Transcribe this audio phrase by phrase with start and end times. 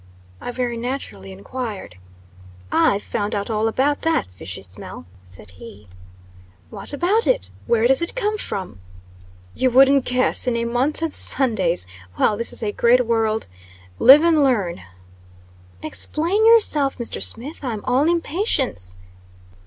[0.41, 1.97] I very naturally enquired.
[2.71, 5.89] "I've found out all about that fishy smell," said he.
[6.71, 7.51] "What about it?
[7.67, 8.79] Where does it come from?"
[9.53, 11.85] "You wouldn't guess in a month of Sundays!
[12.17, 13.45] Well, this is a great world!
[13.99, 14.81] Live and learn!"
[15.83, 17.21] "Explain yourself, Mr.
[17.21, 17.63] Smith.
[17.63, 18.95] I'm all impatience."